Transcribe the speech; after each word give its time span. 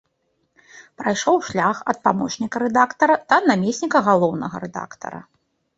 Прайшоў 1.01 1.37
шлях 1.51 1.77
ад 1.93 1.97
памочніка 2.07 2.57
рэдактара 2.65 3.21
да 3.33 3.37
намесніка 3.53 3.99
галоўнага 4.11 4.55
рэдактара. 4.67 5.19